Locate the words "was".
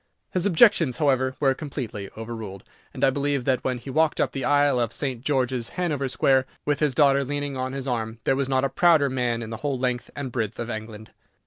8.35-8.49